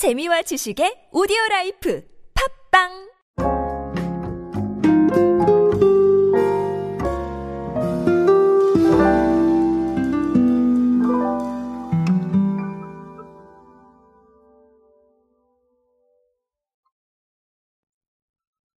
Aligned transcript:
재미와 0.00 0.40
지식의 0.40 1.12
오디오 1.12 1.36
라이프 1.50 2.02
팟빵 2.72 2.88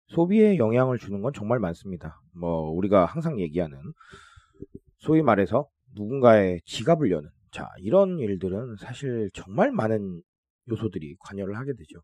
소비에 0.09 0.57
영향을 0.57 0.97
주는 0.97 1.21
건 1.21 1.35
정말 1.35 1.59
많습니다. 1.59 2.23
뭐 2.33 2.71
우리가 2.71 3.05
항상 3.05 3.39
얘기하는 3.39 3.77
소위 4.97 5.21
말해서 5.21 5.69
누군가의 5.95 6.63
지갑을 6.65 7.11
여는 7.11 7.29
자 7.51 7.69
이런 7.81 8.19
일들은 8.19 8.77
사실 8.79 9.29
정말 9.35 9.71
많은 9.71 10.23
요소들이 10.71 11.17
관여를 11.21 11.57
하게 11.57 11.73
되죠. 11.75 12.01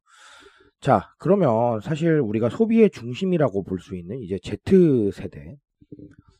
자 0.80 1.10
그러면 1.18 1.80
사실 1.80 2.20
우리가 2.20 2.50
소비의 2.50 2.90
중심이라고 2.90 3.64
볼 3.64 3.78
수 3.80 3.96
있는 3.96 4.20
이제 4.20 4.38
Z 4.42 5.10
세대 5.12 5.56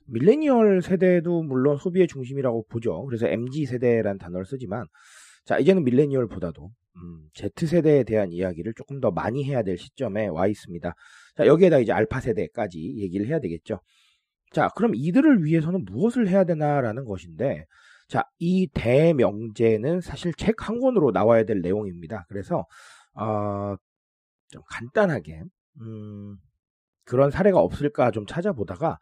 밀레니얼 0.09 0.82
세대도 0.82 1.42
물론 1.42 1.78
소비의 1.78 2.06
중심이라고 2.06 2.66
보죠. 2.68 3.04
그래서 3.06 3.27
MG 3.27 3.66
세대라는 3.66 4.18
단어를 4.18 4.46
쓰지만 4.46 4.87
자 5.45 5.59
이제는 5.59 5.84
밀레니얼보다도 5.84 6.70
음, 6.96 7.28
Z 7.34 7.66
세대에 7.66 8.04
대한 8.04 8.32
이야기를 8.32 8.74
조금 8.74 9.01
더 9.01 9.10
많이 9.10 9.45
해야 9.45 9.62
될 9.62 9.79
시점에 9.79 10.29
와 10.29 10.46
있습니다. 10.46 10.95
자 11.37 11.46
여기에다 11.46 11.79
이제 11.80 11.93
알파 11.93 12.20
세대까지 12.20 12.96
얘기를 12.98 13.27
해야 13.27 13.40
되겠죠. 13.40 13.80
자 14.52 14.68
그럼 14.77 14.93
이들을 14.95 15.45
위해서는 15.45 15.84
무엇을 15.84 16.29
해야 16.29 16.45
되나라는 16.45 17.04
것인데 17.04 17.66
자 18.09 18.23
이 18.38 18.69
대명제는 18.73 20.01
사실 20.01 20.33
책 20.34 20.62
한 20.69 20.80
권으로 20.80 21.10
나와야 21.12 21.45
될 21.45 21.60
내용입니다. 21.62 22.27
그래서 22.29 22.66
어, 23.15 23.77
좀 24.51 24.62
간단하게 24.69 25.42
음, 25.80 26.37
그런 27.04 27.30
사례가 27.30 27.60
없을까 27.60 28.10
좀 28.12 28.27
찾아보다가 28.27 28.99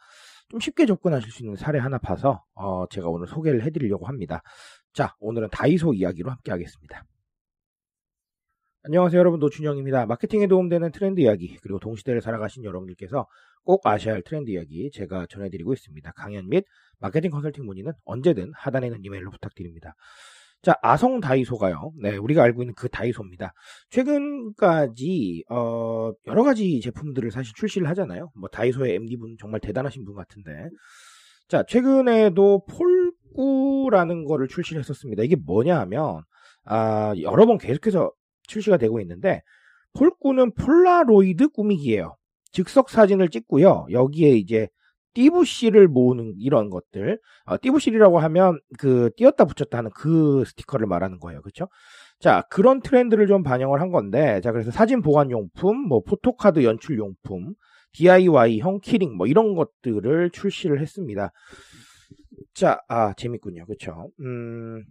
좀 0.50 0.60
쉽게 0.60 0.86
접근하실 0.86 1.30
수 1.32 1.42
있는 1.42 1.56
사례 1.56 1.78
하나 1.78 1.98
봐서 1.98 2.44
어, 2.54 2.86
제가 2.88 3.08
오늘 3.08 3.26
소개를 3.26 3.62
해드리려고 3.64 4.06
합니다. 4.06 4.42
자, 4.92 5.14
오늘은 5.20 5.48
다이소 5.50 5.94
이야기로 5.94 6.30
함께 6.30 6.50
하겠습니다. 6.52 7.04
안녕하세요 8.86 9.18
여러분 9.18 9.40
노준영입니다. 9.40 10.04
마케팅에 10.04 10.46
도움되는 10.46 10.92
트렌드 10.92 11.18
이야기 11.18 11.56
그리고 11.62 11.78
동시대를 11.78 12.20
살아가신 12.20 12.64
여러분들께서 12.64 13.26
꼭 13.64 13.86
아셔야 13.86 14.12
할 14.12 14.20
트렌드 14.20 14.50
이야기 14.50 14.90
제가 14.92 15.24
전해드리고 15.30 15.72
있습니다. 15.72 16.12
강연 16.12 16.50
및 16.50 16.66
마케팅 16.98 17.30
컨설팅 17.30 17.64
문의는 17.64 17.94
언제든 18.04 18.52
하단에 18.54 18.88
있는 18.88 19.02
이메일로 19.02 19.30
부탁드립니다. 19.30 19.94
자, 20.60 20.74
아성 20.82 21.20
다이소가요. 21.20 21.92
네, 22.02 22.18
우리가 22.18 22.42
알고 22.42 22.62
있는 22.62 22.74
그 22.74 22.90
다이소입니다. 22.90 23.54
최근까지 23.88 25.44
어, 25.48 26.12
여러 26.26 26.42
가지 26.42 26.78
제품들을 26.82 27.30
사실 27.30 27.54
출시를 27.54 27.88
하잖아요. 27.88 28.32
뭐 28.36 28.50
다이소의 28.50 28.96
MD분 28.96 29.36
정말 29.40 29.60
대단하신 29.60 30.04
분 30.04 30.14
같은데. 30.14 30.68
자, 31.48 31.64
최근에도 31.66 32.66
폴꾸라는 33.34 34.26
거를 34.26 34.46
출시를 34.46 34.80
했었습니다. 34.80 35.22
이게 35.22 35.36
뭐냐 35.36 35.80
하면 35.80 36.20
아, 36.66 37.14
여러 37.22 37.46
번 37.46 37.56
계속해서 37.56 38.12
출시가 38.46 38.76
되고 38.76 39.00
있는데 39.00 39.42
폴꾸는 39.94 40.52
폴라로이드 40.54 41.48
꾸미기예요. 41.48 42.16
즉석 42.52 42.90
사진을 42.90 43.30
찍고요. 43.30 43.86
여기에 43.90 44.30
이제 44.30 44.68
띠부실을 45.14 45.88
모으는 45.88 46.34
이런 46.38 46.70
것들. 46.70 47.20
어, 47.44 47.56
띠부실이라고 47.60 48.18
하면 48.18 48.58
그 48.78 49.10
띄었다 49.16 49.44
붙였다 49.44 49.78
하는 49.78 49.90
그 49.94 50.44
스티커를 50.46 50.86
말하는 50.86 51.18
거예요. 51.20 51.40
그렇죠? 51.40 51.68
자, 52.18 52.42
그런 52.50 52.80
트렌드를 52.80 53.26
좀 53.26 53.42
반영을 53.42 53.80
한 53.80 53.90
건데 53.90 54.40
자, 54.42 54.52
그래서 54.52 54.70
사진 54.70 55.02
보관 55.02 55.30
용품, 55.30 55.76
뭐 55.76 56.00
photo 56.02 56.37
card 56.37 56.64
연출 56.64 56.98
용품, 56.98 57.54
DIY형 57.92 58.80
keyring 58.82 59.16
뭐 59.16 59.26
이런 59.26 59.54
것들을 59.54 60.30
출시를 60.30 60.80
했습니다. 60.80 61.30
자, 62.52 62.80
아, 62.88 63.12
재밌군요. 63.14 63.66
그렇죠? 63.66 64.10
음, 64.20 64.84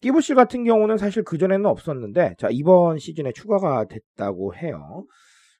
띠부실 0.00 0.34
같은 0.34 0.64
경우는 0.64 0.98
사실 0.98 1.22
그전에는 1.22 1.66
없었는데 1.66 2.34
자, 2.38 2.48
이번 2.50 2.98
시즌에 2.98 3.32
추가가 3.32 3.84
됐다고 3.86 4.54
해요. 4.54 5.04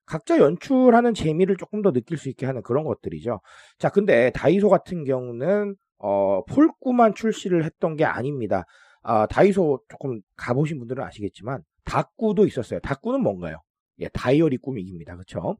각자 0.05 0.39
연출하는 0.39 1.15
재미를 1.15 1.57
조금 1.57 1.83
더 1.83 1.93
느낄 1.93 2.17
수 2.17 2.29
있게 2.29 2.47
하는 2.47 2.63
그런 2.63 2.85
것들이죠. 2.85 3.41
자, 3.79 3.89
근데 3.91 4.31
다이소 4.31 4.69
같은 4.69 5.05
경우는 5.05 5.75
어, 5.99 6.45
폴꾸만 6.45 7.15
출시를 7.15 7.65
했던 7.65 7.97
게 7.97 8.05
아닙니다. 8.05 8.65
아, 9.03 9.27
다이소 9.27 9.81
조금 9.89 10.21
가보신 10.37 10.79
분들은 10.79 11.03
아시겠지만 11.03 11.63
다꾸도 11.85 12.47
있었어요. 12.47 12.81
다꾸는 12.81 13.23
뭔가요? 13.23 13.59
예, 14.01 14.09
다이어리 14.09 14.59
꾸미기입니다. 14.59 15.15
그렇죠? 15.15 15.57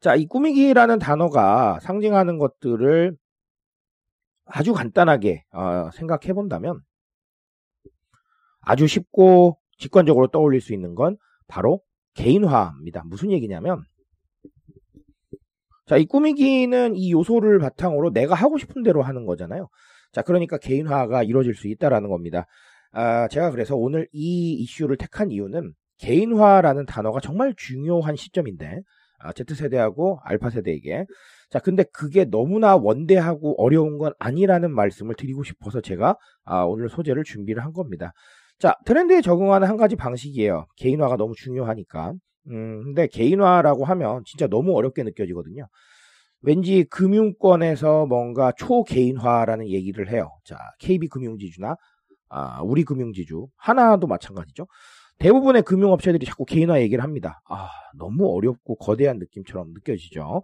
자, 0.00 0.16
이 0.16 0.26
꾸미기라는 0.26 0.98
단어가 0.98 1.78
상징하는 1.80 2.38
것들을 2.38 3.16
아주 4.54 4.74
간단하게 4.74 5.44
어, 5.52 5.90
생각해 5.94 6.34
본다면 6.34 6.80
아주 8.60 8.86
쉽고 8.86 9.58
직관적으로 9.78 10.28
떠올릴 10.28 10.60
수 10.60 10.74
있는 10.74 10.94
건 10.94 11.16
바로 11.48 11.80
개인화입니다. 12.14 13.02
무슨 13.06 13.32
얘기냐면 13.32 13.82
자, 15.86 15.96
이 15.96 16.04
꾸미기는 16.04 16.96
이 16.96 17.12
요소를 17.12 17.58
바탕으로 17.58 18.12
내가 18.12 18.34
하고 18.34 18.58
싶은 18.58 18.82
대로 18.82 19.02
하는 19.02 19.24
거잖아요. 19.24 19.68
자, 20.12 20.20
그러니까 20.22 20.58
개인화가 20.58 21.22
이루어질 21.22 21.54
수 21.54 21.66
있다라는 21.68 22.10
겁니다. 22.10 22.46
아, 22.92 23.28
제가 23.28 23.50
그래서 23.50 23.74
오늘 23.74 24.06
이 24.12 24.52
이슈를 24.52 24.98
택한 24.98 25.30
이유는 25.30 25.72
개인화라는 25.98 26.84
단어가 26.84 27.20
정말 27.20 27.54
중요한 27.56 28.16
시점인데 28.16 28.82
아, 29.22 29.32
Z세대하고 29.32 30.20
알파세대에게 30.24 31.06
자, 31.50 31.58
근데 31.58 31.84
그게 31.92 32.24
너무나 32.24 32.76
원대하고 32.76 33.62
어려운 33.62 33.98
건 33.98 34.12
아니라는 34.18 34.74
말씀을 34.74 35.14
드리고 35.14 35.44
싶어서 35.44 35.80
제가 35.80 36.16
아, 36.44 36.62
오늘 36.62 36.88
소재를 36.88 37.24
준비를 37.24 37.64
한 37.64 37.72
겁니다. 37.72 38.12
자, 38.58 38.76
트렌드에 38.86 39.20
적응하는 39.20 39.68
한 39.68 39.76
가지 39.76 39.96
방식이에요. 39.96 40.66
개인화가 40.76 41.16
너무 41.16 41.34
중요하니까. 41.36 42.14
음, 42.50 42.82
근데 42.84 43.06
개인화라고 43.06 43.84
하면 43.84 44.22
진짜 44.24 44.46
너무 44.46 44.74
어렵게 44.76 45.02
느껴지거든요. 45.02 45.66
왠지 46.42 46.84
금융권에서 46.84 48.06
뭔가 48.06 48.52
초개인화라는 48.52 49.68
얘기를 49.68 50.10
해요. 50.10 50.30
자, 50.44 50.56
KB금융지주나 50.80 51.76
아, 52.30 52.62
우리금융지주, 52.62 53.46
하나도 53.56 54.06
마찬가지죠. 54.06 54.66
대부분의 55.18 55.62
금융업체들이 55.62 56.26
자꾸 56.26 56.44
개인화 56.44 56.80
얘기를 56.80 57.02
합니다. 57.02 57.40
아, 57.48 57.68
너무 57.96 58.34
어렵고 58.34 58.76
거대한 58.76 59.18
느낌처럼 59.18 59.72
느껴지죠. 59.72 60.42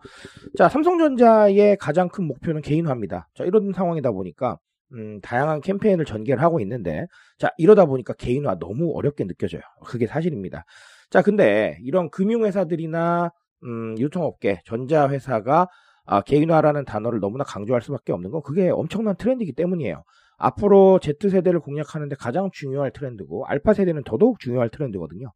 자, 0.57 0.69
삼성전자의 0.69 1.77
가장 1.79 2.09
큰 2.09 2.25
목표는 2.25 2.63
개인화입니다. 2.63 3.29
자, 3.35 3.45
이런 3.45 3.73
상황이다 3.73 4.13
보니까 4.13 4.59
음, 4.95 5.21
다양한 5.21 5.61
캠페인을 5.61 6.05
전개를 6.05 6.43
하고 6.43 6.61
있는데, 6.61 7.07
자, 7.39 7.51
이러다 7.59 7.85
보니까 7.85 8.15
개인화 8.15 8.59
너무 8.59 8.97
어렵게 8.97 9.27
느껴져요. 9.27 9.61
그게 9.85 10.07
사실입니다. 10.07 10.65
자, 11.11 11.23
근데 11.23 11.79
이런 11.83 12.11
금융회사들이나, 12.11 13.31
음, 13.65 13.99
유통업계, 13.99 14.63
전자회사가 14.65 15.69
아, 16.09 16.23
개인화라는 16.23 16.85
단어를 16.87 17.21
너무나 17.21 17.45
강조할 17.45 17.83
수밖에 17.83 18.13
없는 18.13 18.31
건 18.31 18.43
그게 18.43 18.71
엄청난 18.71 19.15
트렌드이기 19.17 19.53
때문이에요. 19.53 20.05
앞으로 20.39 21.01
Z세대를 21.01 21.61
공략하는데 21.61 22.17
가장 22.17 22.49
중요할 22.53 22.93
트렌드고, 22.93 23.45
알파 23.47 23.75
세대는 23.75 24.05
더더욱 24.05 24.39
중요할 24.41 24.71
트렌드거든요. 24.71 25.33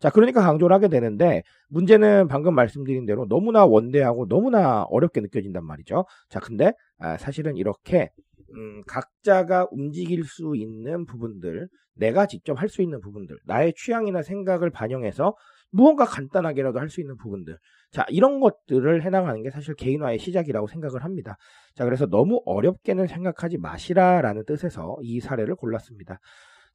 자, 0.00 0.10
그러니까 0.10 0.42
강조를 0.42 0.74
하게 0.74 0.88
되는데, 0.88 1.42
문제는 1.68 2.28
방금 2.28 2.54
말씀드린 2.54 3.06
대로 3.06 3.26
너무나 3.28 3.64
원대하고 3.66 4.26
너무나 4.28 4.82
어렵게 4.84 5.20
느껴진단 5.20 5.64
말이죠. 5.64 6.04
자, 6.28 6.40
근데, 6.40 6.72
아, 6.98 7.16
사실은 7.18 7.56
이렇게 7.56 8.10
음, 8.56 8.82
각자가 8.86 9.66
움직일 9.70 10.24
수 10.24 10.54
있는 10.56 11.06
부분들, 11.06 11.68
내가 11.96 12.26
직접 12.26 12.60
할 12.60 12.68
수 12.68 12.82
있는 12.82 13.00
부분들, 13.00 13.36
나의 13.46 13.74
취향이나 13.76 14.22
생각을 14.22 14.70
반영해서 14.70 15.34
무언가 15.74 16.04
간단하게라도 16.04 16.78
할 16.78 16.88
수 16.88 17.00
있는 17.00 17.16
부분들. 17.16 17.58
자, 17.90 18.04
이런 18.08 18.38
것들을 18.40 19.02
해나가는 19.02 19.42
게 19.42 19.50
사실 19.50 19.74
개인화의 19.74 20.18
시작이라고 20.18 20.68
생각을 20.68 21.02
합니다. 21.04 21.36
자, 21.74 21.84
그래서 21.84 22.06
너무 22.06 22.40
어렵게는 22.44 23.06
생각하지 23.08 23.58
마시라라는 23.58 24.44
뜻에서 24.46 24.96
이 25.02 25.20
사례를 25.20 25.56
골랐습니다. 25.56 26.20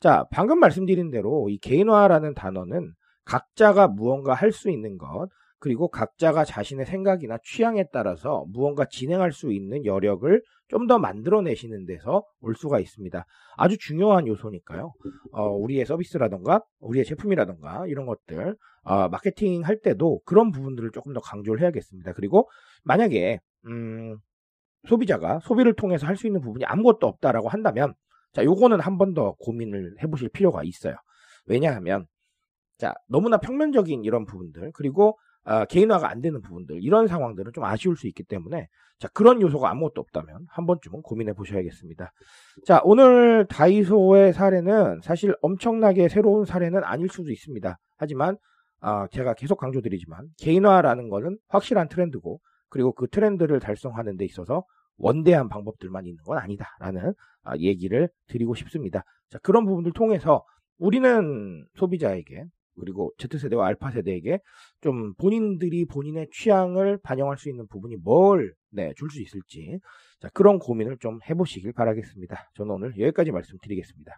자, 0.02 0.26
방금 0.32 0.60
말씀드린 0.60 1.12
대로 1.12 1.50
이 1.50 1.58
개인화라는 1.60 2.34
단어는 2.34 2.94
각자가 3.26 3.88
무언가 3.88 4.34
할 4.34 4.52
수 4.52 4.70
있는 4.70 4.98
것, 4.98 5.30
그리고 5.60 5.90
각자가 5.90 6.46
자신의 6.46 6.86
생각이나 6.86 7.38
취향에 7.44 7.86
따라서 7.92 8.46
무언가 8.50 8.86
진행할 8.86 9.32
수 9.32 9.52
있는 9.54 9.86
여력을 9.86 10.42
좀 10.70 10.88
더 10.88 11.00
만들어내시는 11.00 11.86
데서 11.86 12.24
올 12.42 12.54
수가 12.56 12.80
있습니다. 12.80 13.26
아주 13.58 13.78
중요한 13.80 14.28
요소니까요. 14.28 14.94
어, 15.32 15.50
우리의 15.50 15.86
서비스라던가 15.86 16.62
우리의 16.80 17.06
제품이라던가 17.06 17.86
이런 17.88 18.06
것들 18.06 18.56
어, 18.90 19.08
마케팅 19.10 19.64
할 19.66 19.80
때도 19.82 20.22
그런 20.26 20.52
부분들을 20.52 20.92
조금 20.92 21.14
더 21.14 21.20
강조를 21.22 21.62
해야겠습니다. 21.62 22.14
그리고 22.14 22.50
만약에 22.84 23.40
음, 23.68 24.18
소비자가 24.88 25.40
소비를 25.44 25.74
통해서 25.76 26.08
할 26.08 26.16
수 26.18 26.28
있는 26.28 26.42
부분이 26.42 26.66
아무것도 26.66 27.08
없다라고 27.08 27.50
한다면 27.50 27.94
자, 28.34 28.44
요거는 28.44 28.80
한 28.82 28.98
번 28.98 29.14
더 29.14 29.34
고민을 29.40 29.96
해보실 30.04 30.30
필요가 30.30 30.64
있어요. 30.64 30.96
왜냐하면 31.46 32.06
자 32.78 32.94
너무나 33.08 33.38
평면적인 33.38 34.04
이런 34.06 34.26
부분들 34.26 34.72
그리고 34.74 35.18
어, 35.46 35.66
개인화가 35.66 36.10
안 36.10 36.22
되는 36.22 36.42
부분들 36.42 36.84
이런 36.84 37.08
상황들은 37.08 37.54
좀 37.54 37.64
아쉬울 37.66 37.98
수 37.98 38.08
있기 38.08 38.24
때문에 38.24 38.68
자 39.00 39.08
그런 39.14 39.42
요소가 39.42 39.70
아무것도 39.72 40.02
없다면 40.02 40.46
한 40.50 40.66
번쯤은 40.66 41.02
고민해 41.04 41.34
보셔야겠습니다. 41.34 42.12
자 42.66 42.82
오늘 42.84 43.46
다이소의 43.50 44.34
사례는 44.34 45.02
사실 45.04 45.36
엄청나게 45.42 46.10
새로운 46.10 46.46
사례는 46.46 46.84
아닐 46.84 47.10
수도 47.10 47.32
있습니다. 47.32 47.78
하지만 47.98 48.38
어, 48.82 49.08
제가 49.12 49.34
계속 49.34 49.58
강조드리지만 49.58 50.30
개인화라는 50.38 51.10
것은 51.10 51.38
확실한 51.48 51.90
트렌드고 51.90 52.40
그리고 52.70 52.94
그 52.94 53.08
트렌드를 53.08 53.60
달성하는 53.60 54.18
데 54.18 54.26
있어서 54.26 54.64
원대한 54.98 55.50
방법들만 55.50 56.06
있는 56.06 56.24
건 56.24 56.38
아니다라는 56.38 57.14
아, 57.44 57.58
얘기를 57.58 58.10
드리고 58.28 58.56
싶습니다. 58.56 59.04
자, 59.30 59.40
그런 59.40 59.66
부분들 59.66 59.94
통해서 59.94 60.46
우리는 60.78 61.66
소비자에게 61.76 62.46
그리고 62.80 63.12
Z세대와 63.18 63.68
알파세대에게 63.68 64.40
좀 64.82 65.14
본인들이 65.16 65.86
본인의 65.86 66.30
취향을 66.32 67.00
반영할 67.04 67.38
수 67.38 67.50
있는 67.50 67.68
부분이 67.68 67.98
뭘, 67.98 68.54
네, 68.72 68.94
줄 68.96 69.10
수 69.10 69.22
있을지. 69.22 69.80
자, 70.22 70.30
그런 70.34 70.60
고민을 70.60 70.98
좀 71.00 71.20
해보시길 71.30 71.74
바라겠습니다. 71.74 72.52
저는 72.56 72.76
오늘 72.76 72.98
여기까지 72.98 73.32
말씀드리겠습니다. 73.32 74.18